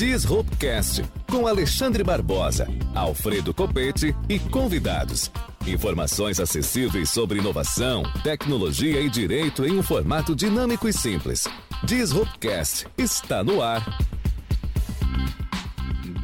[0.00, 5.30] Disruptcast com Alexandre Barbosa, Alfredo Copete e convidados.
[5.66, 11.46] Informações acessíveis sobre inovação, tecnologia e direito em um formato dinâmico e simples.
[11.84, 13.84] Disruptcast está no ar.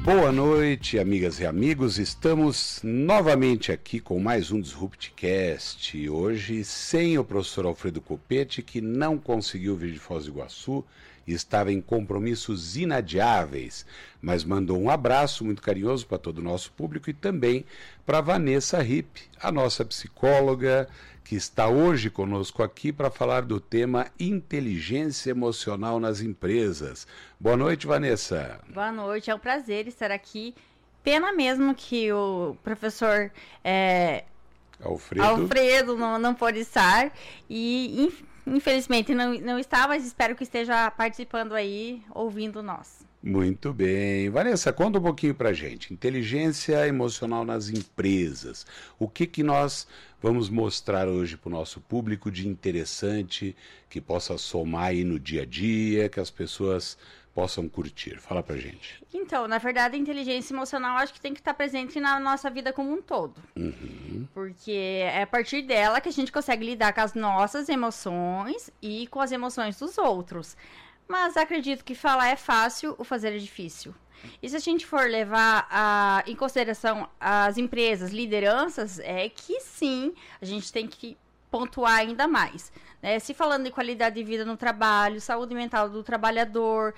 [0.03, 1.99] Boa noite, amigas e amigos.
[1.99, 6.09] Estamos novamente aqui com mais um Disruptcast.
[6.09, 10.83] Hoje sem o professor Alfredo Copete, que não conseguiu vir de Foz do Iguaçu
[11.27, 13.85] estava em compromissos inadiáveis,
[14.21, 17.65] mas mandou um abraço muito carinhoso para todo o nosso público e também
[18.05, 20.89] para Vanessa Ripp, a nossa psicóloga,
[21.25, 27.07] que está hoje conosco aqui para falar do tema inteligência emocional nas empresas.
[27.39, 28.61] Boa noite, Vanessa.
[28.73, 30.55] Boa noite, é um prazer estar aqui.
[31.03, 33.31] Pena mesmo que o professor
[33.65, 34.25] é,
[34.83, 37.13] Alfredo, Alfredo não, não pôde estar.
[37.49, 38.13] E,
[38.47, 43.05] Infelizmente não, não está, mas espero que esteja participando aí, ouvindo nós.
[43.23, 44.31] Muito bem.
[44.31, 45.93] Vanessa, conta um pouquinho pra gente.
[45.93, 48.65] Inteligência emocional nas empresas.
[49.01, 49.89] O que que nós
[50.23, 53.57] vamos mostrar hoje para o nosso público de interessante,
[53.91, 56.97] que possa somar aí no dia a dia, que as pessoas
[57.37, 58.19] possam curtir?
[58.19, 59.05] Fala pra gente.
[59.13, 62.73] Então, na verdade, a inteligência emocional acho que tem que estar presente na nossa vida
[62.73, 63.35] como um todo.
[63.55, 64.27] Uhum.
[64.33, 69.07] Porque é a partir dela que a gente consegue lidar com as nossas emoções e
[69.09, 70.57] com as emoções dos outros.
[71.07, 73.95] Mas acredito que falar é fácil, o fazer é difícil.
[74.43, 80.15] E se a gente for levar a, em consideração as empresas, lideranças, é que sim,
[80.41, 81.19] a gente tem que
[81.51, 82.73] pontuar ainda mais.
[83.03, 83.19] Né?
[83.19, 86.95] Se falando de qualidade de vida no trabalho, saúde mental do trabalhador,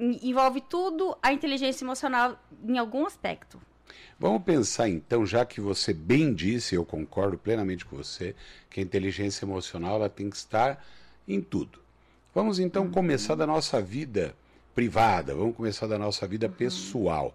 [0.00, 3.60] envolve tudo a inteligência emocional em algum aspecto.
[4.18, 8.34] Vamos pensar então, já que você bem disse, eu concordo plenamente com você,
[8.68, 10.84] que a inteligência emocional ela tem que estar
[11.26, 11.78] em tudo.
[12.34, 12.90] Vamos então uhum.
[12.90, 14.34] começar da nossa vida
[14.74, 16.52] privada, vamos começar da nossa vida uhum.
[16.52, 17.34] pessoal.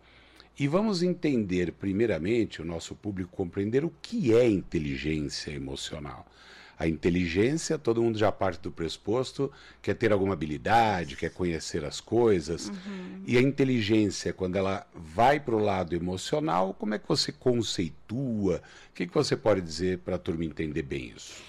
[0.58, 6.26] E vamos entender, primeiramente, o nosso público compreender o que é inteligência emocional.
[6.78, 12.02] A inteligência, todo mundo já parte do pressuposto, quer ter alguma habilidade, quer conhecer as
[12.02, 12.68] coisas.
[12.68, 13.24] Uhum.
[13.26, 18.62] E a inteligência, quando ela vai para o lado emocional, como é que você conceitua?
[18.90, 21.42] O que, que você pode dizer para a turma entender bem isso?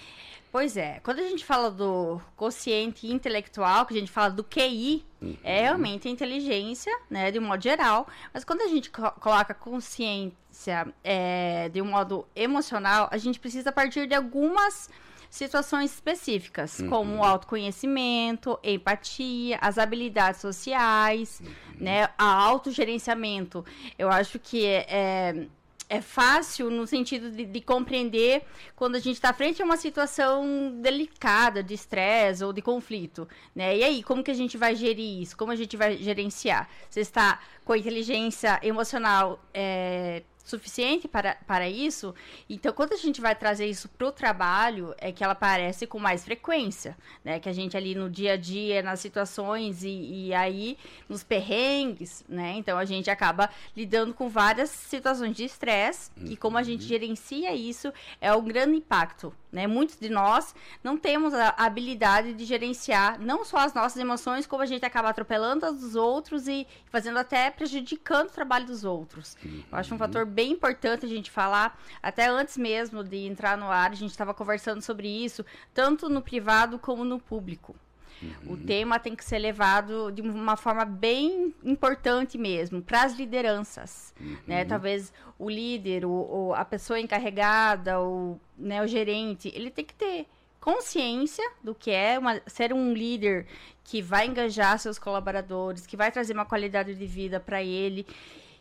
[0.49, 5.05] Pois é, quando a gente fala do consciente intelectual, que a gente fala do QI,
[5.21, 5.37] uhum.
[5.43, 8.07] é realmente a inteligência, né, de um modo geral.
[8.33, 13.71] Mas quando a gente co coloca consciência é, de um modo emocional, a gente precisa
[13.73, 14.89] partir de algumas
[15.29, 16.89] situações específicas, uhum.
[16.89, 21.51] como o autoconhecimento, empatia, as habilidades sociais, uhum.
[21.79, 23.65] né, a autogerenciamento.
[23.97, 25.47] Eu acho que é, é
[25.89, 28.43] é fácil no sentido de, de, compreender
[28.75, 33.77] quando a gente está frente a uma situação delicada de estresse ou de conflito, né?
[33.77, 35.37] E aí, como que a gente vai gerir isso?
[35.37, 36.69] Como a gente vai gerenciar?
[36.89, 42.15] Você está com a inteligência emocional é, suficiente para, para isso.
[42.49, 45.99] Então, quando a gente vai trazer isso para o trabalho, é que ela aparece com
[45.99, 47.37] mais frequência, né?
[47.39, 50.77] Que a gente ali no dia a dia, nas situações e, e aí
[51.09, 52.53] nos perrengues, né?
[52.55, 56.31] Então, a gente acaba lidando com várias situações de estresse uhum.
[56.31, 57.91] e como a gente gerencia isso
[58.21, 59.67] é um grande impacto né?
[59.67, 60.53] Muitos de nós
[60.83, 65.09] não temos a habilidade de gerenciar não só as nossas emoções, como a gente acaba
[65.09, 69.37] atropelando as dos outros e fazendo até prejudicando o trabalho dos outros.
[69.43, 69.63] Uhum.
[69.71, 73.65] Eu acho um fator bem importante a gente falar, até antes mesmo de entrar no
[73.65, 77.75] ar, a gente estava conversando sobre isso, tanto no privado como no público.
[78.21, 78.53] Uhum.
[78.53, 84.13] O tema tem que ser levado de uma forma bem importante mesmo, para as lideranças.
[84.19, 84.37] Uhum.
[84.47, 84.65] Né?
[84.65, 89.93] Talvez o líder, o, o, a pessoa encarregada, o, né, o gerente, ele tem que
[89.93, 90.27] ter
[90.59, 93.45] consciência do que é uma, ser um líder
[93.83, 98.05] que vai engajar seus colaboradores, que vai trazer uma qualidade de vida para ele,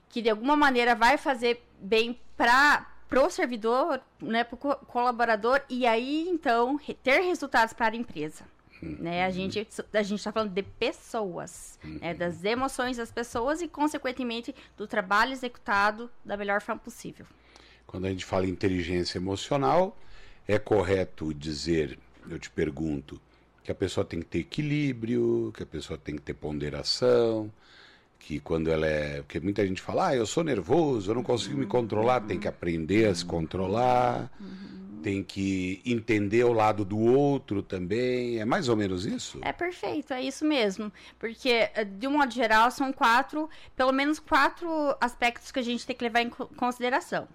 [0.08, 6.28] que de alguma maneira vai fazer bem para pro servidor, né, pro colaborador e aí
[6.28, 8.44] então ter resultados para a empresa.
[8.82, 9.24] Né?
[9.24, 12.14] A gente a gente está falando de pessoas, né?
[12.14, 17.26] das emoções das pessoas e, consequentemente, do trabalho executado da melhor forma possível.
[17.86, 19.96] Quando a gente fala em inteligência emocional,
[20.46, 21.98] é correto dizer,
[22.28, 23.20] eu te pergunto,
[23.66, 27.52] que a pessoa tem que ter equilíbrio, que a pessoa tem que ter ponderação,
[28.18, 29.22] que quando ela é.
[29.22, 32.48] Porque muita gente fala, ah, eu sou nervoso, eu não consigo me controlar, tem que
[32.48, 34.30] aprender a se controlar.
[34.40, 34.76] Uhum
[35.06, 38.40] tem que entender o lado do outro também.
[38.40, 39.38] É mais ou menos isso?
[39.42, 40.92] É perfeito, é isso mesmo.
[41.16, 44.68] Porque, eh, de um modo geral, são quatro, pelo menos quatro
[45.00, 47.28] aspectos que a gente tem que levar em consideração.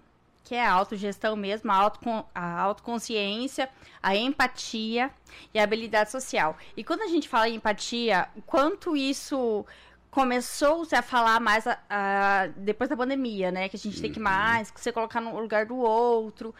[0.43, 1.99] Que é a autogestão mesmo, a, auto,
[2.35, 3.69] a autoconsciência,
[4.03, 5.09] a empatia
[5.53, 6.57] e a habilidade social.
[6.75, 9.65] E quando a gente fala em empatia, quanto isso
[10.11, 13.69] começou-se a falar mais a, a, depois da pandemia, né?
[13.69, 14.25] Que a gente tem que uhum.
[14.25, 16.53] mais, que você colocar no lugar do outro.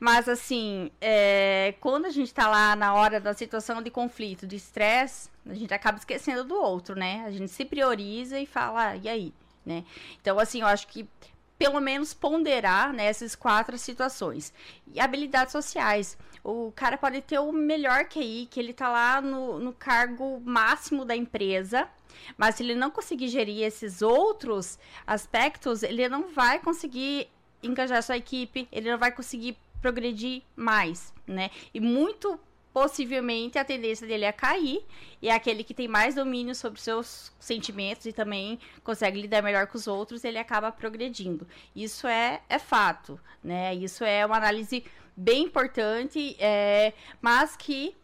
[0.00, 4.56] Mas, assim, é, quando a gente tá lá na hora da situação de conflito, de
[4.56, 7.22] estresse, a gente acaba esquecendo do outro, né?
[7.24, 9.32] A gente se prioriza e fala, ah, e aí?
[9.64, 9.84] Né?
[10.20, 11.08] Então, assim, eu acho que
[11.56, 14.52] pelo menos ponderar nessas né, quatro situações.
[14.92, 16.18] E habilidades sociais.
[16.44, 21.04] O cara pode ter o melhor QI, que ele tá lá no, no cargo máximo
[21.04, 21.88] da empresa,
[22.36, 27.28] mas se ele não conseguir gerir esses outros aspectos, ele não vai conseguir
[27.62, 31.50] engajar sua equipe, ele não vai conseguir progredir mais, né?
[31.72, 32.38] E muito
[32.72, 34.84] possivelmente a tendência dele é cair
[35.22, 39.66] e é aquele que tem mais domínio sobre seus sentimentos e também consegue lidar melhor
[39.66, 41.48] com os outros, ele acaba progredindo.
[41.74, 43.74] Isso é, é fato, né?
[43.74, 44.84] Isso é uma análise
[45.16, 47.96] bem importante, é, mas que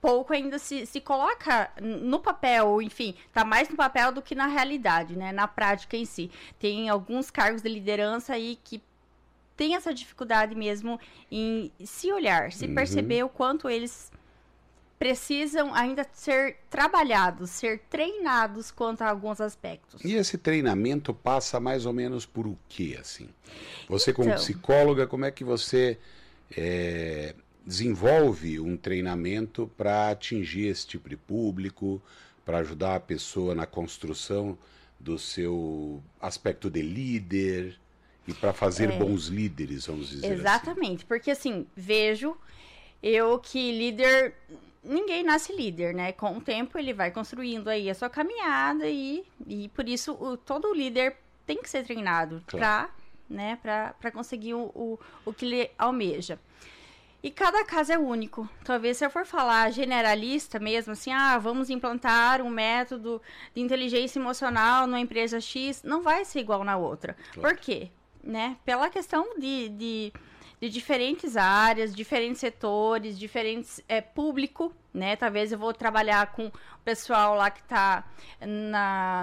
[0.00, 4.46] pouco ainda se, se coloca no papel, enfim, tá mais no papel do que na
[4.46, 5.32] realidade, né?
[5.32, 6.30] Na prática em si.
[6.58, 8.82] Tem alguns cargos de liderança aí que
[9.56, 10.98] tem essa dificuldade mesmo
[11.30, 12.74] em se olhar, se uhum.
[12.74, 14.10] perceber o quanto eles
[14.98, 20.04] precisam ainda ser trabalhados, ser treinados quanto a alguns aspectos.
[20.04, 23.28] E esse treinamento passa mais ou menos por o que, assim?
[23.88, 25.98] Você como então, psicóloga, como é que você
[26.56, 32.02] é, desenvolve um treinamento para atingir esse tipo de público,
[32.44, 34.58] para ajudar a pessoa na construção
[34.98, 37.78] do seu aspecto de líder
[38.26, 40.40] e para fazer é, bons líderes, vamos dizer assim.
[40.40, 41.06] Exatamente, assim.
[41.06, 42.36] porque assim, vejo
[43.02, 44.34] eu que líder
[44.82, 46.12] ninguém nasce líder, né?
[46.12, 50.36] Com o tempo ele vai construindo aí a sua caminhada e, e por isso o,
[50.36, 51.16] todo líder
[51.46, 52.88] tem que ser treinado claro.
[53.62, 56.38] para né, conseguir o, o, o que ele almeja.
[57.22, 58.48] E cada caso é único.
[58.64, 63.20] Talvez se eu for falar generalista mesmo, assim, ah, vamos implantar um método
[63.54, 67.14] de inteligência emocional numa empresa X, não vai ser igual na outra.
[67.34, 67.48] Claro.
[67.48, 67.90] Por quê?
[68.24, 68.56] Né?
[68.64, 70.12] Pela questão de, de,
[70.60, 75.16] de, diferentes áreas, diferentes setores, diferentes é, público, né?
[75.16, 76.52] Talvez eu vou trabalhar com o
[76.84, 78.04] pessoal lá que está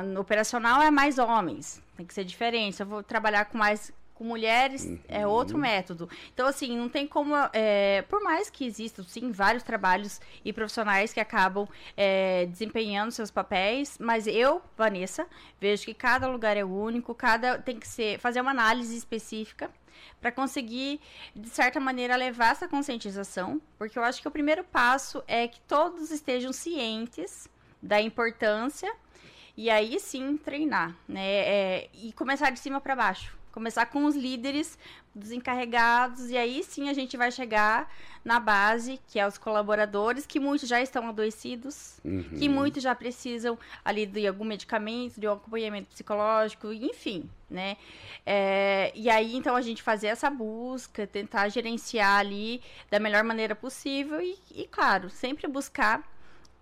[0.03, 2.79] no operacional é mais homens, tem que ser diferente.
[2.79, 4.99] Eu vou trabalhar com mais com mulheres uhum.
[5.07, 6.09] é outro método.
[6.33, 7.35] Então, assim, não tem como.
[7.53, 13.29] É, por mais que existam, sim, vários trabalhos e profissionais que acabam é, desempenhando seus
[13.29, 15.27] papéis, mas eu, Vanessa,
[15.61, 19.69] vejo que cada lugar é único, cada tem que ser fazer uma análise específica
[20.19, 20.99] para conseguir,
[21.35, 25.59] de certa maneira, levar essa conscientização, porque eu acho que o primeiro passo é que
[25.61, 27.47] todos estejam cientes
[27.81, 28.91] da importância
[29.57, 31.25] e aí sim treinar, né?
[31.25, 34.77] É, e começar de cima para baixo Começar com os líderes
[35.15, 37.91] dos encarregados, e aí sim a gente vai chegar
[38.23, 42.37] na base, que é os colaboradores, que muitos já estão adoecidos, uhum.
[42.37, 47.77] que muitos já precisam ali de algum medicamento, de um acompanhamento psicológico, enfim, né?
[48.23, 52.61] É, e aí, então, a gente fazer essa busca, tentar gerenciar ali
[52.91, 56.07] da melhor maneira possível e, e claro, sempre buscar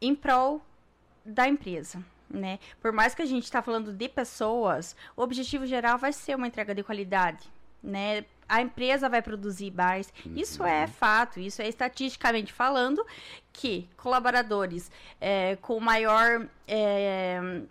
[0.01, 0.65] em prol
[1.25, 2.59] da empresa né?
[2.81, 6.47] Por mais que a gente está falando de pessoas, o objetivo geral vai ser uma
[6.47, 7.49] entrega de qualidade,
[7.81, 8.25] né?
[8.47, 10.13] A empresa vai produzir mais.
[10.35, 10.87] Isso é uhum.
[10.87, 13.03] fato, isso é estatisticamente falando
[13.51, 17.61] que colaboradores é, com maior é,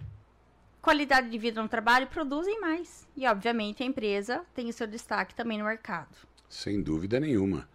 [0.83, 3.07] qualidade de vida no trabalho produzem mais.
[3.17, 6.15] E, obviamente, a empresa tem o seu destaque também no mercado.
[6.49, 7.69] Sem dúvida nenhuma.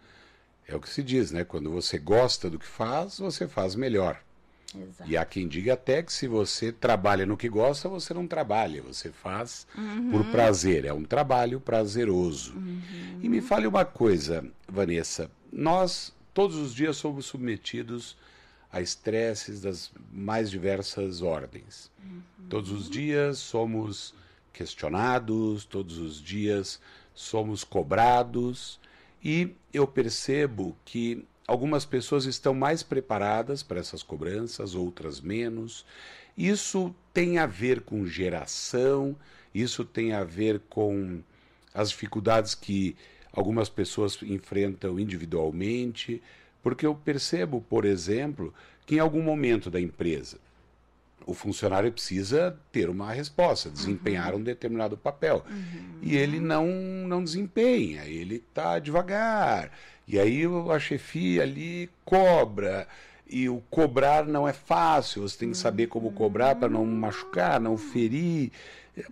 [0.66, 1.42] É o que se diz, né?
[1.42, 4.22] Quando você gosta do que faz, você faz melhor.
[4.76, 5.10] Exato.
[5.10, 8.82] E há quem diga até que se você trabalha no que gosta, você não trabalha,
[8.82, 10.10] você faz uhum.
[10.10, 10.84] por prazer.
[10.84, 12.54] É um trabalho prazeroso.
[12.54, 12.80] Uhum.
[13.20, 15.30] E me fale uma coisa, Vanessa.
[15.52, 18.16] Nós todos os dias somos submetidos
[18.72, 21.90] a estresses das mais diversas ordens.
[22.02, 22.22] Uhum.
[22.48, 24.14] Todos os dias somos
[24.52, 26.80] questionados, todos os dias
[27.12, 28.78] somos cobrados.
[29.22, 35.84] E eu percebo que Algumas pessoas estão mais preparadas para essas cobranças, outras menos.
[36.38, 39.16] Isso tem a ver com geração,
[39.52, 41.20] isso tem a ver com
[41.74, 42.94] as dificuldades que
[43.32, 46.22] algumas pessoas enfrentam individualmente,
[46.62, 48.54] porque eu percebo, por exemplo,
[48.86, 50.38] que em algum momento da empresa
[51.26, 54.40] o funcionário precisa ter uma resposta, desempenhar uhum.
[54.40, 55.44] um determinado papel.
[55.50, 55.98] Uhum.
[56.00, 56.66] E ele não,
[57.08, 59.72] não desempenha, ele está devagar,
[60.12, 62.86] e aí a chefia ali cobra.
[63.32, 67.60] E o cobrar não é fácil, você tem que saber como cobrar para não machucar,
[67.60, 68.50] não ferir.
[68.98, 69.04] É,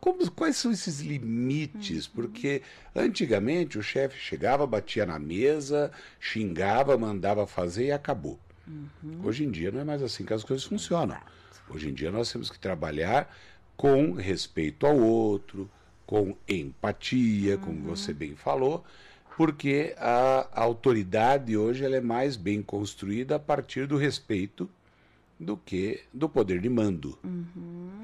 [0.00, 2.08] como, quais são esses limites?
[2.08, 2.62] Porque
[2.94, 8.36] antigamente o chefe chegava, batia na mesa, xingava, mandava fazer e acabou.
[8.66, 9.20] Uhum.
[9.22, 11.18] Hoje em dia não é mais assim que as coisas funcionam.
[11.70, 13.32] Hoje em dia nós temos que trabalhar
[13.76, 15.70] com respeito ao outro,
[16.04, 17.94] com empatia, como Uhum.
[17.94, 18.84] você bem falou,
[19.36, 24.68] porque a, autoridade hoje ela é mais bem construída a partir do respeito
[25.38, 27.18] do que do poder de mando.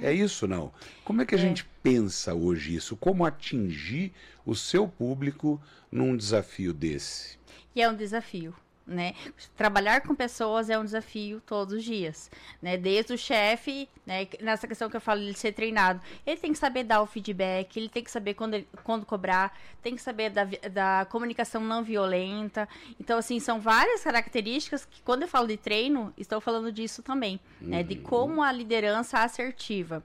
[0.00, 0.72] É isso, não?
[1.04, 2.96] Como é que a gente pensa hoje isso?
[2.96, 4.12] Como atingir
[4.44, 7.38] o seu público num desafio desse?
[7.74, 8.54] E é um desafio,
[8.88, 9.14] né?
[9.56, 12.30] Trabalhar com pessoas é um desafio todos os dias,
[12.62, 12.76] né?
[12.76, 14.26] Desde o chefe, né?
[14.40, 17.76] Nessa questão que eu falo de ser treinado, ele tem que saber dar o feedback,
[17.76, 21.84] ele tem que saber quando, ele- quando cobrar, tem que saber da, da comunicação não
[21.84, 22.68] violenta.
[22.98, 27.38] Então, assim, são várias características que, quando eu falo de treino, estou falando disso também,
[27.60, 27.82] né?
[27.82, 30.02] De como a liderança assertiva.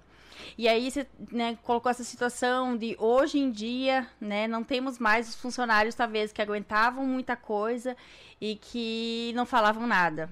[0.57, 5.29] E aí você né, colocou essa situação de hoje em dia, né, não temos mais
[5.29, 7.95] os funcionários, talvez, que aguentavam muita coisa
[8.39, 10.29] e que não falavam nada.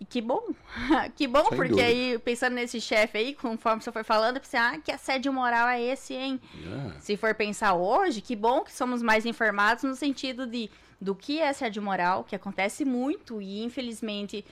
[0.00, 0.42] E que bom,
[1.16, 1.88] que bom, Sem porque dúvida.
[1.88, 5.66] aí, pensando nesse chefe aí, conforme você foi falando, eu pensei, ah, que assédio moral
[5.68, 6.40] é esse, hein?
[6.66, 10.70] Ah, Se for pensar hoje, que bom que somos mais informados no sentido de
[11.00, 14.44] do que é assédio moral, que acontece muito e infelizmente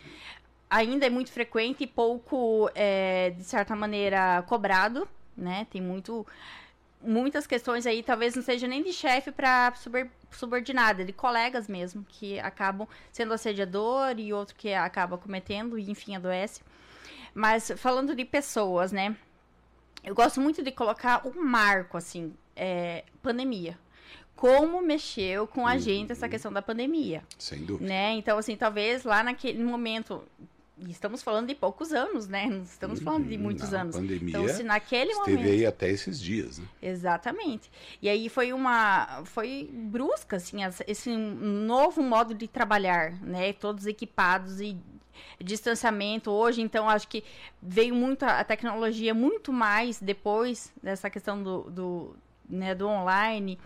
[0.68, 5.66] ainda é muito frequente e pouco, é, de certa maneira, cobrado, né?
[5.70, 6.26] Tem muito
[7.00, 9.72] muitas questões aí, talvez não seja nem de chefe para
[10.30, 16.16] subordinada, de colegas mesmo, que acabam sendo assediador e outro que acaba cometendo e enfim
[16.16, 16.62] adoece.
[17.34, 19.14] Mas falando de pessoas, né?
[20.02, 23.78] Eu gosto muito de colocar um marco, assim, é, pandemia.
[24.34, 27.88] Como mexeu com a gente essa questão da pandemia, sem dúvida.
[27.88, 28.12] né?
[28.12, 30.22] Então, assim, talvez lá naquele momento,
[30.78, 32.46] e estamos falando de poucos anos, né?
[32.46, 33.96] Não estamos falando de muitos Não, anos.
[33.96, 35.50] A pandemia Então, se naquele esteve momento...
[35.50, 36.66] aí até esses dias, né?
[36.82, 37.70] Exatamente.
[38.02, 39.22] E aí foi uma.
[39.24, 43.54] Foi brusca, assim, esse novo modo de trabalhar, né?
[43.54, 44.76] Todos equipados e
[45.42, 46.30] distanciamento.
[46.30, 47.24] Hoje, então, acho que
[47.62, 51.70] veio muito a a tecnologia muito mais depois dessa questão do.
[51.70, 52.16] do
[52.48, 53.58] né, do online,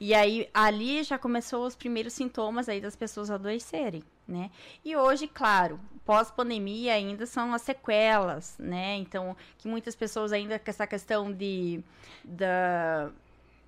[0.00, 4.50] e aí ali já começou os primeiros sintomas aí das pessoas adoecerem, né?
[4.84, 8.96] E hoje, claro, pós-pandemia ainda são as sequelas, né?
[8.96, 11.82] Então, que muitas pessoas ainda com essa questão de
[12.24, 13.10] da,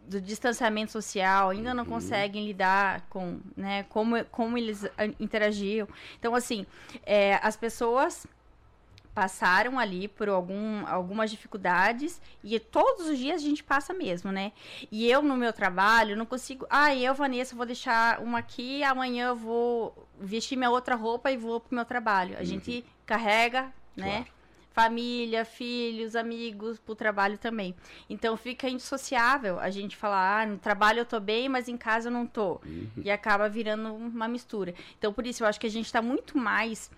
[0.06, 5.86] do distanciamento social ainda não conseguem lidar com, né, como, como eles ah, interagiam.
[6.18, 6.66] Então, assim,
[7.04, 8.26] é, as pessoas
[9.14, 14.52] passaram ali por algum, algumas dificuldades e todos os dias a gente passa mesmo, né?
[14.90, 19.29] E eu no meu trabalho não consigo, ah, eu, Vanessa, vou deixar uma aqui, amanhã
[19.29, 22.37] eu vou vestir minha outra roupa e vou pro meu trabalho.
[22.38, 24.11] A gente carrega, né?
[24.11, 24.40] Claro.
[24.73, 27.75] Família, filhos, amigos, pro trabalho também.
[28.09, 32.09] Então fica indissociável a gente falar, ah, no trabalho eu tô bem, mas em casa
[32.09, 32.61] eu não tô.
[32.97, 34.73] E acaba virando uma mistura.
[34.97, 36.90] Então por isso eu acho que a gente tá muito mais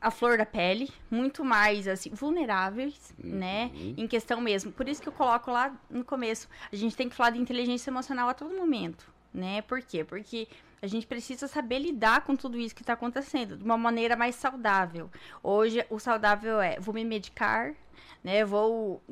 [0.00, 3.70] a flor da pele, muito mais assim, vulneráveis, né?
[3.74, 4.72] Em questão mesmo.
[4.72, 7.90] Por isso que eu coloco lá no começo, a gente tem que falar de inteligência
[7.90, 9.62] emocional a todo momento, né?
[9.62, 10.02] Por quê?
[10.02, 10.48] Porque
[10.82, 14.34] a gente precisa saber lidar com tudo isso que está acontecendo de uma maneira mais
[14.34, 15.10] saudável.
[15.42, 17.74] Hoje o saudável é vou me medicar,
[18.22, 18.44] né?
[18.44, 19.02] Vou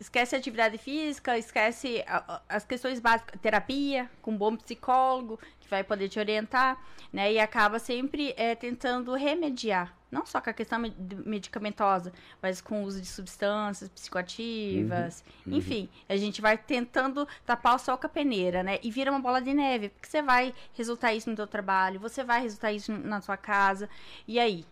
[0.00, 2.02] esquece a atividade física, esquece
[2.48, 6.82] as questões básicas, terapia com um bom psicólogo que vai poder te orientar,
[7.12, 7.32] né?
[7.32, 10.96] E acaba sempre é, tentando remediar, não só com a questão me-
[11.26, 17.78] medicamentosa, mas com o uso de substâncias psicoativas, enfim, a gente vai tentando tapar o
[17.78, 18.78] sol com a peneira, né?
[18.82, 22.24] E vira uma bola de neve, porque você vai resultar isso no seu trabalho, você
[22.24, 23.88] vai resultar isso na sua casa,
[24.26, 24.64] e aí?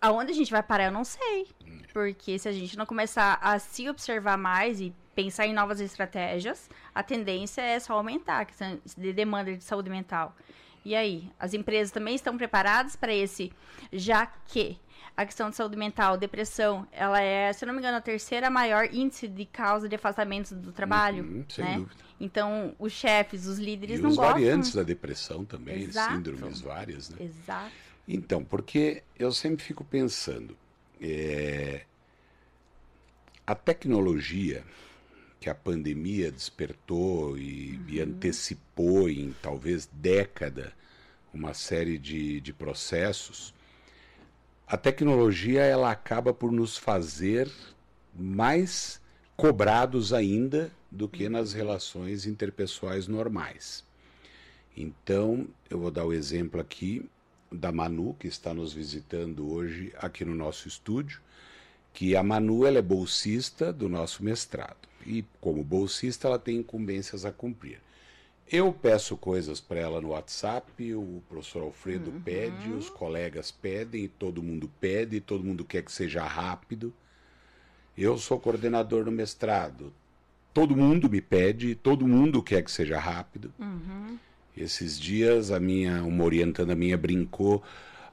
[0.00, 1.46] Aonde a gente vai parar, eu não sei.
[1.92, 6.68] Porque se a gente não começar a se observar mais e pensar em novas estratégias,
[6.94, 10.34] a tendência é só aumentar a questão de demanda de saúde mental.
[10.84, 13.50] E aí, as empresas também estão preparadas para esse,
[13.92, 14.78] já que
[15.16, 18.50] a questão de saúde mental, depressão, ela é, se eu não me engano, a terceira
[18.50, 21.76] maior índice de causa de afastamentos do trabalho, Uhum, sem né?
[21.76, 22.04] dúvida.
[22.20, 24.34] Então, os chefes, os líderes E não os gostam.
[24.34, 26.14] variantes da depressão também, Exato.
[26.14, 27.16] síndromes várias, né?
[27.20, 27.72] Exato.
[28.06, 30.56] Então, porque eu sempre fico pensando,
[31.00, 31.84] é,
[33.46, 34.64] a tecnologia
[35.40, 40.72] que a pandemia despertou e, e antecipou em talvez década
[41.32, 43.52] uma série de, de processos,
[44.66, 47.50] a tecnologia ela acaba por nos fazer
[48.14, 49.00] mais
[49.36, 53.84] cobrados ainda do que nas relações interpessoais normais.
[54.76, 57.08] Então, eu vou dar o exemplo aqui
[57.50, 61.20] da Manu, que está nos visitando hoje aqui no nosso estúdio,
[61.92, 64.88] que a Manu ela é bolsista do nosso mestrado.
[65.06, 67.80] E como bolsista, ela tem incumbências a cumprir.
[68.50, 74.42] Eu peço coisas para ela no WhatsApp, o professor Alfredo pede, os colegas pedem, todo
[74.42, 76.92] mundo pede, todo mundo quer que seja rápido.
[77.96, 79.92] Eu sou coordenador do mestrado.
[80.52, 83.52] Todo mundo me pede, todo mundo quer que seja rápido.
[83.58, 84.18] Uhum.
[84.56, 87.62] Esses dias a minha uma orientanda minha brincou.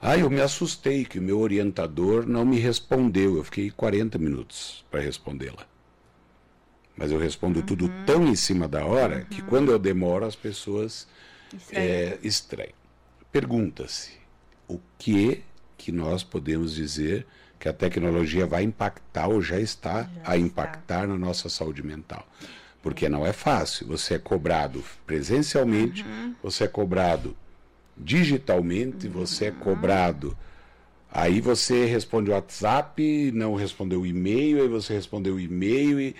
[0.01, 3.37] Ah, eu me assustei que o meu orientador não me respondeu.
[3.37, 5.65] Eu fiquei 40 minutos para respondê-la.
[6.97, 7.65] Mas eu respondo uhum.
[7.65, 9.25] tudo tão em cima da hora uhum.
[9.25, 11.07] que quando eu demoro as pessoas
[11.71, 12.73] é, estranham.
[13.31, 14.11] Pergunta-se
[14.67, 15.43] o que
[15.77, 17.25] que nós podemos dizer
[17.59, 21.07] que a tecnologia vai impactar ou já está já a impactar está.
[21.07, 22.27] na nossa saúde mental.
[22.81, 23.87] Porque não é fácil.
[23.87, 26.35] Você é cobrado presencialmente, uhum.
[26.41, 27.35] você é cobrado
[27.97, 29.13] digitalmente, uhum.
[29.13, 30.35] você é cobrado.
[31.11, 36.15] Aí você responde o WhatsApp, não respondeu o e-mail, aí você respondeu o e-mail e,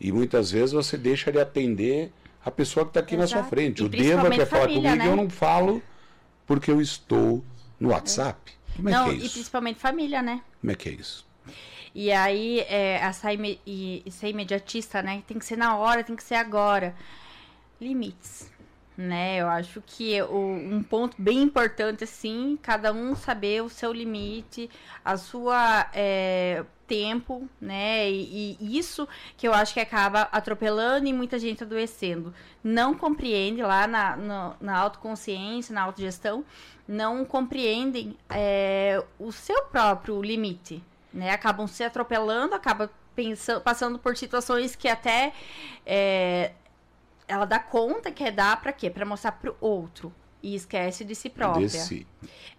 [0.00, 2.12] e muitas vezes você deixa de atender
[2.44, 3.34] a pessoa que está aqui Exato.
[3.34, 3.82] na sua frente.
[3.82, 5.08] o Deva quer falar comigo né?
[5.08, 5.82] eu não falo
[6.46, 7.44] porque eu estou
[7.78, 8.52] no WhatsApp.
[8.76, 9.26] Como é não, que é isso?
[9.26, 10.40] E principalmente família, né?
[10.60, 11.26] Como é que é isso?
[11.98, 15.22] E aí, é, essa e, ser imediatista, né?
[15.26, 16.94] Tem que ser na hora, tem que ser agora.
[17.80, 18.52] Limites,
[18.94, 19.38] né?
[19.38, 24.68] Eu acho que o, um ponto bem importante, assim, cada um saber o seu limite,
[25.02, 28.10] a sua é, tempo, né?
[28.10, 32.34] E, e, isso que eu acho que acaba atropelando e muita gente adoecendo.
[32.62, 36.44] Não compreende lá na, na, na autoconsciência, na autogestão,
[36.86, 40.84] não compreendem é, o seu próprio limite,
[41.16, 41.30] né?
[41.30, 45.32] Acabam se atropelando, acabam pensando, passando por situações que até
[45.84, 46.52] é,
[47.26, 48.90] ela dá conta que é dar para quê?
[48.90, 51.66] Para mostrar para o outro e esquece de si própria.
[51.66, 52.06] De si.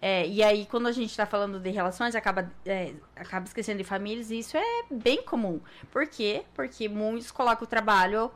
[0.02, 3.84] É, e aí, quando a gente está falando de relações, acaba, é, acaba esquecendo de
[3.84, 5.60] famílias, e isso é bem comum.
[5.90, 6.44] Por quê?
[6.54, 8.30] Porque muitos colocam o trabalho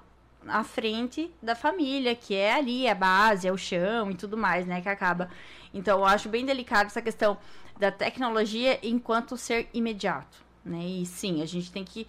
[0.47, 4.67] à frente da família, que é ali a base, é o chão e tudo mais,
[4.67, 4.81] né?
[4.81, 5.29] Que acaba.
[5.75, 7.37] Então, eu acho bem delicado essa questão
[7.79, 10.83] da tecnologia enquanto ser imediato, né?
[10.85, 12.07] E sim, a gente tem que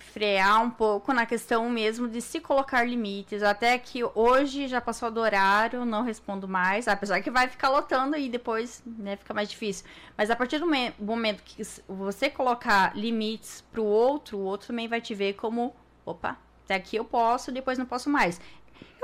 [0.00, 3.42] frear um pouco na questão mesmo de se colocar limites.
[3.42, 8.16] Até que hoje já passou do horário, não respondo mais, apesar que vai ficar lotando
[8.16, 9.86] e depois né, fica mais difícil.
[10.16, 10.66] Mas a partir do
[10.98, 15.74] momento que você colocar limites para o outro, o outro também vai te ver como,
[16.04, 18.40] opa, até aqui eu posso, depois não posso mais.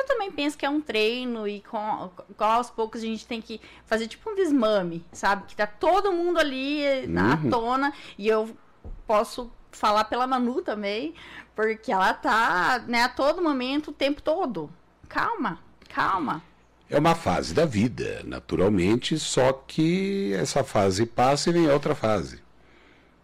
[0.06, 3.42] Eu também penso que é um treino e com, com, aos poucos a gente tem
[3.42, 5.46] que fazer tipo um desmame, sabe?
[5.48, 7.50] Que tá todo mundo ali na uhum.
[7.50, 8.56] tona e eu
[9.04, 11.12] posso falar pela Manu também,
[11.56, 14.70] porque ela tá, né, a todo momento, o tempo todo.
[15.08, 16.40] Calma, calma.
[16.88, 22.45] É uma fase da vida, naturalmente, só que essa fase passa e vem outra fase.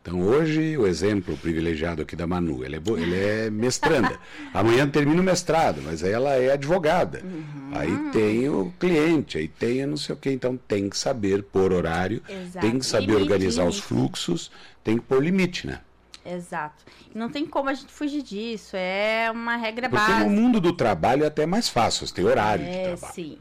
[0.02, 2.98] Então hoje o exemplo privilegiado aqui da Manu, ela é, bo...
[2.98, 4.18] ela é mestranda.
[4.52, 7.22] Amanhã termina o mestrado, mas aí ela é advogada.
[7.22, 7.70] Uhum.
[7.72, 10.28] Aí tem o cliente, aí tem não sei o que.
[10.28, 12.66] Então tem que saber pôr horário, Exato.
[12.66, 13.78] tem que saber limite, organizar limite.
[13.78, 14.50] os fluxos,
[14.82, 15.78] tem que pôr limite, né?
[16.24, 16.84] Exato.
[17.14, 18.76] Não tem como a gente fugir disso.
[18.76, 20.18] É uma regra Porque básica.
[20.24, 23.14] Porque no mundo do trabalho é até mais fácil, você tem horário é, de trabalho.
[23.14, 23.38] Sim.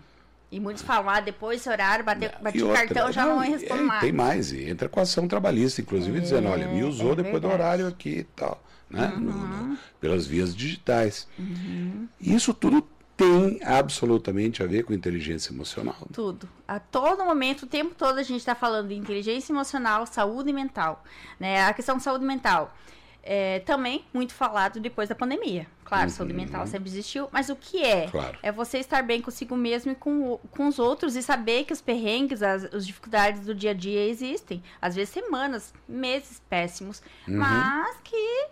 [0.51, 3.81] E muitos falam, ah, depois esse horário, bater, bater o cartão, já não, não respondo
[3.81, 4.01] é, mais.
[4.01, 7.15] Tem mais, e entra com a ação trabalhista, inclusive, é, dizendo, olha, me usou é
[7.15, 7.47] depois verdade.
[7.47, 9.13] do horário aqui e tal, né?
[9.15, 9.19] Uhum.
[9.21, 11.25] No, no, pelas vias digitais.
[11.39, 12.07] Uhum.
[12.19, 12.85] Isso tudo
[13.15, 15.95] tem absolutamente a ver com inteligência emocional.
[16.11, 16.49] Tudo.
[16.67, 21.03] A todo momento, o tempo todo, a gente está falando de inteligência emocional, saúde mental.
[21.39, 21.63] Né?
[21.63, 22.75] A questão de saúde mental
[23.23, 25.67] é, também muito falado depois da pandemia.
[25.91, 26.09] Claro, uhum.
[26.09, 28.07] saúde mental sempre existiu, mas o que é?
[28.07, 28.39] Claro.
[28.41, 31.81] É você estar bem consigo mesmo e com, com os outros e saber que os
[31.81, 34.63] perrengues, as, as dificuldades do dia a dia existem.
[34.81, 37.39] Às vezes semanas, meses péssimos, uhum.
[37.39, 38.47] mas que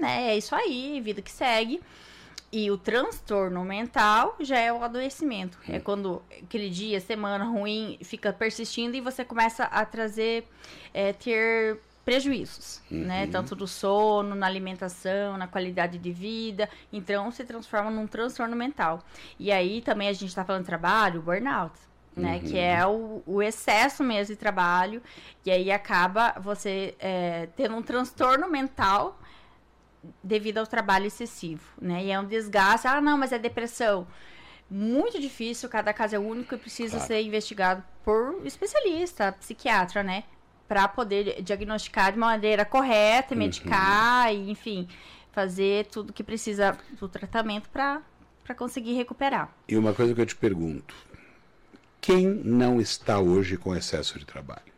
[0.00, 1.82] né, é isso aí, vida que segue.
[2.50, 5.58] E o transtorno mental já é o adoecimento.
[5.68, 5.80] É uhum.
[5.80, 10.48] quando aquele dia, semana ruim fica persistindo e você começa a trazer,
[10.94, 12.98] é, ter prejuízos, né?
[12.98, 13.06] uhum.
[13.06, 13.26] né?
[13.26, 16.68] Tanto do sono, na alimentação, na qualidade de vida.
[16.92, 19.02] Então, se transforma num transtorno mental.
[19.38, 21.78] E aí, também, a gente está falando de trabalho, burnout.
[22.16, 22.40] Né, uhum.
[22.40, 25.00] Que é o, o, excesso mesmo de trabalho,
[25.46, 29.16] e aí acaba você é, tendo um transtorno mental
[30.22, 32.04] devido ao trabalho excessivo, né?
[32.04, 34.08] E é um desgaste, ah, não, mas é depressão.
[34.68, 37.06] Muito difícil, cada caso é único e precisa claro.
[37.06, 40.24] ser investigado por especialista, psiquiatra, né?
[40.70, 43.40] Para poder diagnosticar de uma maneira correta, uhum.
[43.40, 44.86] medicar e, enfim,
[45.32, 48.00] fazer tudo que precisa do tratamento para
[48.56, 49.52] conseguir recuperar.
[49.66, 50.94] E uma coisa que eu te pergunto:
[52.00, 54.72] quem não está hoje com excesso de trabalho?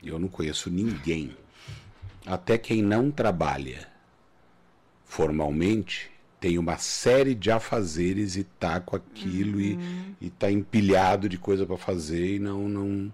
[0.00, 1.36] Eu não conheço ninguém,
[2.24, 3.88] até quem não trabalha
[5.04, 10.14] formalmente, tem uma série de afazeres e tá com aquilo uhum.
[10.20, 13.12] e, e tá empilhado de coisa para fazer e não não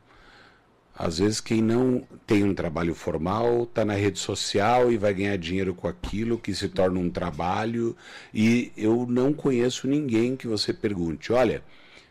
[0.97, 5.37] Às vezes quem não tem um trabalho formal está na rede social e vai ganhar
[5.39, 7.97] dinheiro com aquilo que se torna um trabalho.
[8.33, 11.63] E eu não conheço ninguém que você pergunte: olha,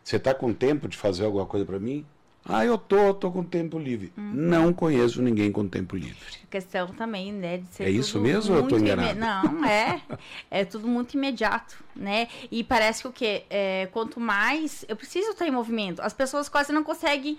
[0.03, 2.05] você está com tempo de fazer alguma coisa para mim?
[2.43, 4.11] Ah, eu tô, tô com tempo livre.
[4.17, 4.31] Uhum.
[4.33, 6.17] Não conheço ninguém com tempo livre.
[6.43, 9.19] A questão também, né, de ser É isso mesmo ou eu tô enganado?
[9.19, 10.01] Não, é.
[10.49, 12.27] É tudo muito imediato, né?
[12.51, 13.43] E parece que o quê?
[13.49, 17.37] É, quanto mais eu preciso estar em movimento, as pessoas quase não conseguem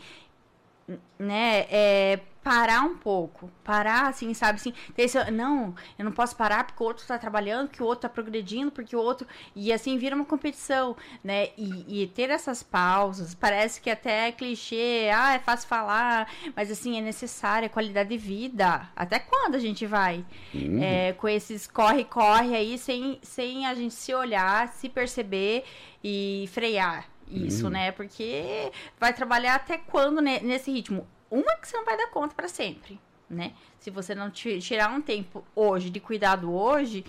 [1.18, 3.50] né, é, parar um pouco.
[3.62, 7.68] Parar, assim, sabe, assim, esse, não, eu não posso parar porque o outro está trabalhando,
[7.68, 9.26] porque o outro está progredindo, porque o outro...
[9.55, 11.50] E assim, vira uma competição, né?
[11.57, 16.70] E, e, ter essas pausas, parece que até é clichê, ah, é fácil falar, mas
[16.70, 18.88] assim, é necessária qualidade de vida.
[18.96, 20.83] Até quando a gente vai uhum.
[20.83, 25.64] é, com esses corre-corre aí, sem, sem a gente se olhar, se perceber
[26.02, 27.12] e frear?
[27.33, 27.71] Isso, hum.
[27.71, 27.92] né?
[27.92, 31.07] Porque vai trabalhar até quando né, nesse ritmo?
[31.31, 33.53] Uma que você não vai dar conta para sempre, né?
[33.81, 37.05] Se você não tirar um tempo hoje de cuidado hoje,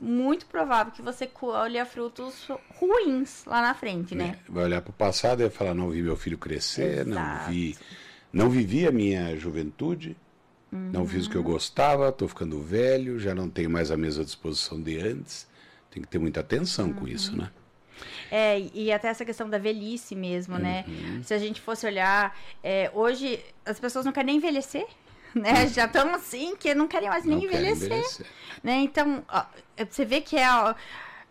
[0.00, 4.38] muito provável que você colha frutos ruins lá na frente, né?
[4.46, 7.10] É, vai olhar para o passado e vai falar: não vi meu filho crescer, Exato.
[7.10, 7.76] não vi,
[8.32, 10.16] não vivi a minha juventude,
[10.70, 10.90] uhum.
[10.92, 14.24] não fiz o que eu gostava, estou ficando velho, já não tenho mais a mesma
[14.24, 15.48] disposição de antes.
[15.90, 16.92] Tem que ter muita atenção uhum.
[16.92, 17.50] com isso, né?
[18.30, 20.84] É, e até essa questão da velhice mesmo, né?
[20.86, 21.22] Uhum.
[21.22, 24.86] Se a gente fosse olhar, é, hoje as pessoas não querem nem envelhecer,
[25.34, 25.66] né?
[25.68, 28.26] Já estão assim que não querem mais nem envelhecer, envelhecer,
[28.62, 28.76] né?
[28.76, 29.44] Então, ó,
[29.88, 30.50] você vê que é...
[30.50, 30.74] Ó,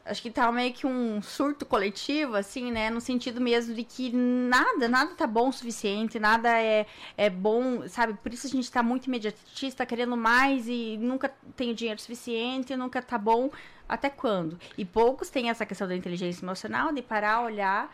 [0.10, 2.90] acho que tá meio que um surto coletivo, assim, né?
[2.90, 7.88] No sentido mesmo de que nada, nada tá bom o suficiente, nada é, é bom,
[7.88, 8.14] sabe?
[8.14, 13.02] Por isso a gente tá muito imediatista, querendo mais e nunca tem dinheiro suficiente, nunca
[13.02, 13.50] tá bom.
[13.88, 14.60] Até quando?
[14.78, 17.94] E poucos têm essa questão da inteligência emocional, de parar, olhar,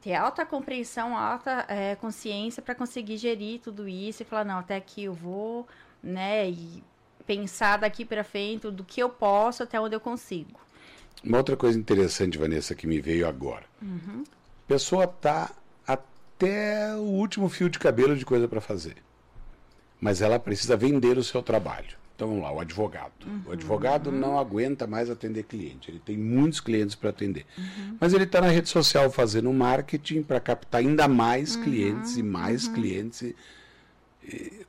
[0.00, 4.76] ter alta compreensão, alta é, consciência para conseguir gerir tudo isso e falar, não, até
[4.76, 5.66] aqui eu vou,
[6.02, 6.48] né?
[6.48, 6.82] E
[7.26, 10.69] pensar daqui para frente do que eu posso até onde eu consigo.
[11.22, 13.64] Uma outra coisa interessante, Vanessa, que me veio agora.
[13.82, 14.24] Uhum.
[14.64, 15.50] A pessoa tá
[15.86, 18.96] até o último fio de cabelo de coisa para fazer.
[20.00, 22.00] Mas ela precisa vender o seu trabalho.
[22.16, 23.12] Então vamos lá, o advogado.
[23.26, 23.42] Uhum.
[23.46, 25.90] O advogado não aguenta mais atender cliente.
[25.90, 27.46] Ele tem muitos clientes para atender.
[27.56, 27.96] Uhum.
[27.98, 31.64] Mas ele está na rede social fazendo marketing para captar ainda mais uhum.
[31.64, 32.74] clientes e mais uhum.
[32.74, 33.22] clientes.
[33.22, 33.36] E,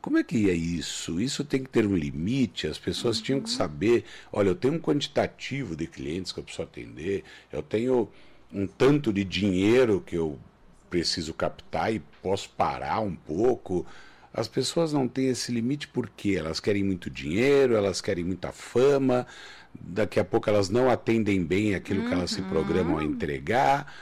[0.01, 1.19] como é que é isso?
[1.19, 2.67] Isso tem que ter um limite.
[2.67, 3.55] As pessoas tinham que uhum.
[3.55, 8.09] saber: olha, eu tenho um quantitativo de clientes que eu preciso atender, eu tenho
[8.53, 10.37] um tanto de dinheiro que eu
[10.89, 13.85] preciso captar e posso parar um pouco.
[14.33, 19.27] As pessoas não têm esse limite porque elas querem muito dinheiro, elas querem muita fama,
[19.73, 22.07] daqui a pouco elas não atendem bem aquilo uhum.
[22.07, 23.11] que elas se programam a uhum.
[23.11, 23.93] entregar.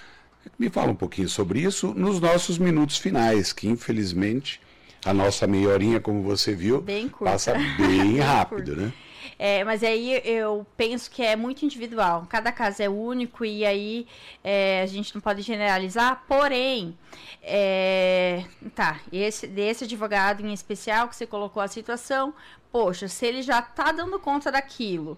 [0.57, 4.62] Me fala um pouquinho sobre isso nos nossos minutos finais, que infelizmente
[5.05, 6.83] a nossa meia horinha, como você viu,
[7.23, 8.93] passa bem rápido, né?
[9.38, 12.25] É, mas aí eu penso que é muito individual.
[12.29, 14.05] Cada caso é único e aí
[14.43, 16.25] é, a gente não pode generalizar.
[16.27, 16.97] Porém,
[17.41, 18.43] é,
[18.75, 22.33] tá, esse, desse advogado em especial que você colocou a situação,
[22.69, 25.17] poxa, se ele já tá dando conta daquilo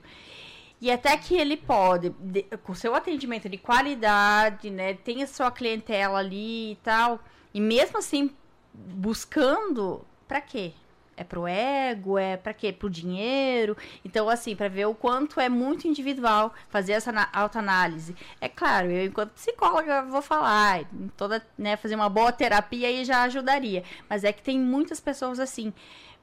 [0.82, 5.52] e até que ele pode, de, com seu atendimento de qualidade, né, tem a sua
[5.52, 7.20] clientela ali e tal,
[7.54, 8.32] e mesmo assim
[8.74, 10.74] buscando, para quê?
[11.16, 12.74] É pro ego, é para quê?
[12.74, 13.78] Pro dinheiro.
[14.04, 18.16] Então, assim, para ver o quanto é muito individual fazer essa autoanálise.
[18.40, 20.84] É claro, eu, enquanto psicóloga, vou falar,
[21.16, 23.84] toda, né, fazer uma boa terapia aí já ajudaria.
[24.10, 25.72] Mas é que tem muitas pessoas assim,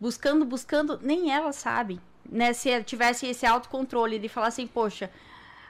[0.01, 2.01] buscando, buscando, nem elas sabem.
[2.31, 5.11] Né, se tivesse esse autocontrole de falar assim, poxa,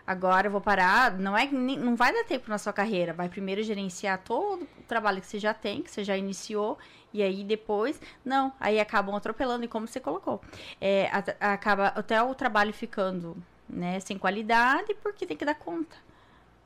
[0.08, 3.62] agora eu vou parar, não é não vai dar tempo na sua carreira, vai primeiro
[3.62, 6.78] gerenciar todo o trabalho que você já tem, que você já iniciou
[7.12, 10.40] e aí depois, não, aí acabam atropelando, e como você colocou.
[10.80, 13.36] É, acaba até o trabalho ficando
[13.68, 15.96] né, sem qualidade porque tem que dar conta.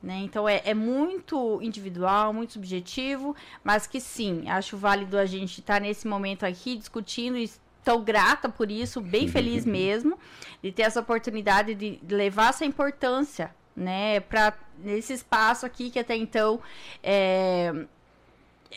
[0.01, 0.19] Né?
[0.19, 5.75] Então é, é, muito individual, muito subjetivo, mas que sim, acho válido a gente estar
[5.75, 7.51] tá nesse momento aqui discutindo e
[7.83, 10.19] estou grata por isso, bem feliz mesmo,
[10.63, 16.17] de ter essa oportunidade de levar essa importância, né, para nesse espaço aqui que até
[16.17, 16.61] então
[17.03, 17.73] é,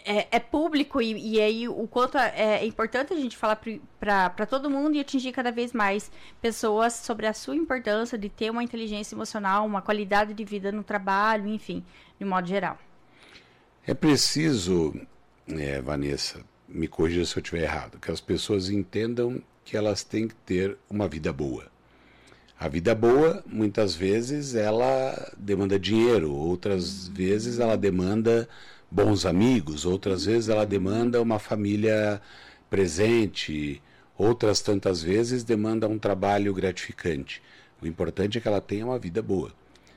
[0.04, 3.60] é, é público e, e, aí o quanto é, é importante a gente falar
[4.00, 8.50] para todo mundo e atingir cada vez mais pessoas sobre a sua importância de ter
[8.50, 11.84] uma inteligência emocional, uma qualidade de vida no trabalho, enfim,
[12.20, 12.78] de modo geral.
[13.86, 14.94] É preciso,
[15.48, 20.28] é, Vanessa, me corrija se eu estiver errado, que as pessoas entendam que elas têm
[20.28, 21.66] que ter uma vida boa.
[22.58, 28.48] A vida boa, muitas vezes, ela demanda dinheiro, outras vezes ela demanda
[28.90, 32.22] bons amigos, outras vezes ela demanda uma família
[32.70, 33.82] presente,
[34.18, 37.42] outras tantas vezes demanda um trabalho gratificante.
[37.82, 39.52] O importante é que ela tenha uma vida boa.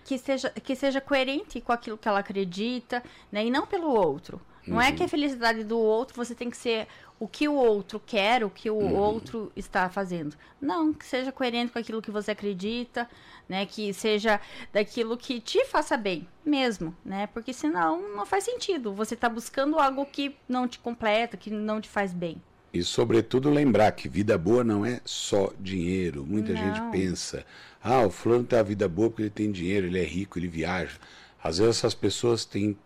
[0.04, 3.44] Que seja, que seja coerente com aquilo que ela acredita, né?
[3.44, 4.40] E não pelo outro.
[4.68, 4.82] Não uhum.
[4.82, 6.86] é que a felicidade do outro você tem que ser
[7.18, 8.94] o que o outro quer, o que o uhum.
[8.94, 10.36] outro está fazendo.
[10.60, 13.08] Não, que seja coerente com aquilo que você acredita,
[13.48, 13.64] né?
[13.66, 14.40] Que seja
[14.72, 17.26] daquilo que te faça bem mesmo, né?
[17.28, 18.92] Porque senão não faz sentido.
[18.92, 22.40] Você está buscando algo que não te completa, que não te faz bem.
[22.72, 26.24] E sobretudo lembrar que vida boa não é só dinheiro.
[26.24, 26.60] Muita não.
[26.60, 27.44] gente pensa,
[27.82, 30.48] ah, o fulano tem a vida boa porque ele tem dinheiro, ele é rico, ele
[30.48, 30.98] viaja.
[31.42, 32.76] Às vezes essas pessoas têm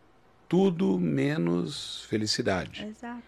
[0.53, 2.85] tudo menos felicidade.
[2.85, 3.23] Exato.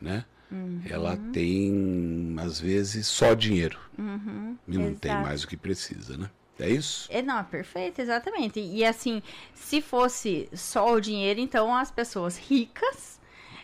[0.00, 0.24] Né?
[0.48, 0.80] Uhum.
[0.88, 3.80] Ela tem, às vezes, só dinheiro.
[3.98, 4.56] Uhum.
[4.68, 5.00] E não Exato.
[5.00, 6.30] tem mais o que precisa, né?
[6.56, 7.08] É isso?
[7.10, 8.60] É, não, é perfeito, exatamente.
[8.60, 9.20] E assim,
[9.56, 13.18] se fosse só o dinheiro, então as pessoas ricas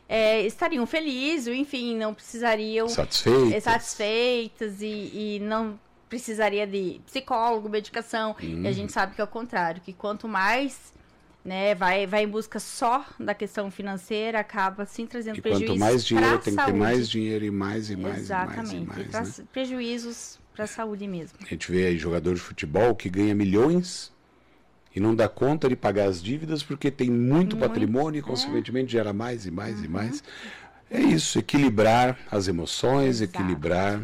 [0.09, 2.89] é, estariam felizes, enfim, não precisariam.
[2.89, 3.53] Satisfeitas.
[3.53, 8.35] É, satisfeitas e, e não precisaria de psicólogo, medicação.
[8.43, 8.63] Uhum.
[8.63, 10.93] E a gente sabe que é o contrário, que quanto mais
[11.45, 15.69] né, vai, vai em busca só da questão financeira, acaba sim trazendo e prejuízos.
[15.69, 18.77] Quanto mais dinheiro, tem que ter mais dinheiro e mais e mais Exatamente.
[18.77, 19.07] e mais.
[19.07, 19.45] E mais né?
[19.53, 21.39] prejuízos para a saúde mesmo.
[21.43, 24.11] A gente vê aí jogador de futebol que ganha milhões
[24.97, 28.23] e não dá conta de pagar as dívidas porque tem muito, muito patrimônio e, é.
[28.23, 28.99] consequentemente, é.
[28.99, 29.85] gera mais e mais uhum.
[29.85, 30.25] e mais.
[30.91, 33.37] É isso, equilibrar as emoções, Exato.
[33.37, 34.01] equilibrar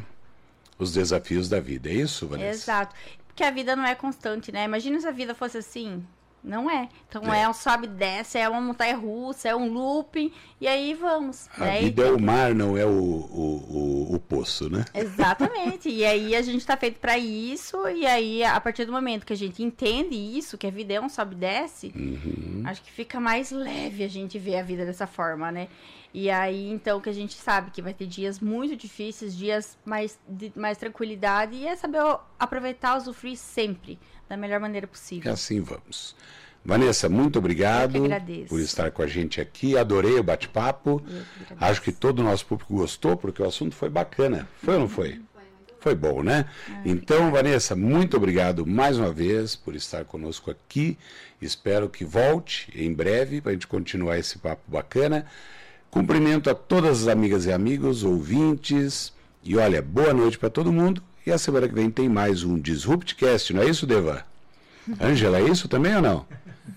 [0.78, 1.88] os desafios da vida.
[1.88, 2.64] É isso, Vanessa?
[2.64, 2.94] Exato.
[3.26, 4.64] Porque a vida não é constante, né?
[4.64, 6.04] Imagina se a vida fosse assim,
[6.42, 6.88] não é.
[7.08, 10.66] Então é, é um sobe e desce, é uma montanha russa, é um looping, e
[10.66, 11.48] aí vamos.
[11.56, 11.80] A né?
[11.80, 14.84] vida é o mar, não é o, o, o, o poço, né?
[14.94, 15.88] Exatamente.
[15.88, 19.32] e aí a gente está feito para isso, e aí a partir do momento que
[19.32, 22.62] a gente entende isso, que a vida é um sobe e desce, uhum.
[22.66, 25.68] acho que fica mais leve a gente ver a vida dessa forma, né?
[26.12, 30.18] E aí, então, que a gente sabe que vai ter dias muito difíceis, dias mais,
[30.28, 32.00] de mais tranquilidade, e é saber
[32.36, 33.96] aproveitar, usufruir sempre
[34.30, 35.30] da melhor maneira possível.
[35.30, 36.14] E assim vamos.
[36.64, 38.00] Vanessa, muito obrigado
[38.48, 39.76] por estar com a gente aqui.
[39.76, 41.02] Adorei o bate-papo.
[41.58, 44.48] Acho que todo o nosso público gostou, porque o assunto foi bacana.
[44.62, 45.20] Foi ou não foi?
[45.80, 46.44] Foi bom, né?
[46.84, 50.96] Então, Vanessa, muito obrigado mais uma vez por estar conosco aqui.
[51.40, 55.26] Espero que volte em breve para a gente continuar esse papo bacana.
[55.90, 59.12] Cumprimento a todas as amigas e amigos, ouvintes.
[59.42, 61.02] E olha, boa noite para todo mundo.
[61.26, 64.24] E a semana que vem tem mais um Disruptcast, não é isso, Deva?
[65.00, 66.26] Ângela, é isso também ou não?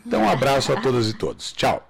[0.06, 1.54] Então, um abraço a todas e todos.
[1.54, 1.90] Tchau.